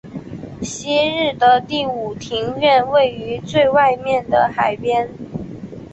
[0.59, 5.07] 昔日的第五庭院位于最外面的海边。